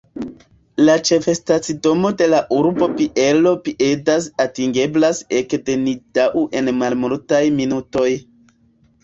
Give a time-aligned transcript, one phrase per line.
[0.85, 8.09] La ĉefstacidomo de la urbo Bielo piede atingeblas ek de Nidau en malmultaj minutoj.